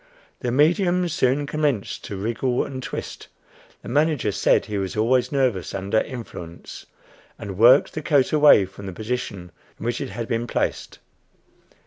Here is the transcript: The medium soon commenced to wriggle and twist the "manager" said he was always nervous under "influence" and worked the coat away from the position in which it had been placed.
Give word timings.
The 0.39 0.51
medium 0.51 1.07
soon 1.07 1.45
commenced 1.45 2.03
to 2.05 2.15
wriggle 2.17 2.65
and 2.65 2.81
twist 2.81 3.27
the 3.83 3.87
"manager" 3.89 4.31
said 4.31 4.65
he 4.65 4.79
was 4.79 4.97
always 4.97 5.31
nervous 5.31 5.75
under 5.75 5.99
"influence" 6.01 6.87
and 7.37 7.55
worked 7.55 7.93
the 7.93 8.01
coat 8.01 8.33
away 8.33 8.65
from 8.65 8.87
the 8.87 8.93
position 8.93 9.51
in 9.79 9.85
which 9.85 10.01
it 10.01 10.09
had 10.09 10.27
been 10.27 10.47
placed. 10.47 10.97